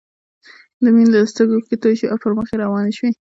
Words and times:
د 0.83 0.85
مينې 0.95 1.11
له 1.13 1.19
سترګو 1.31 1.53
اوښکې 1.55 1.77
توې 1.81 1.95
شوې 1.99 2.09
او 2.11 2.17
پر 2.23 2.31
مخ 2.37 2.47
يې 2.51 2.57
روانې 2.63 2.93
شوې 2.97 3.09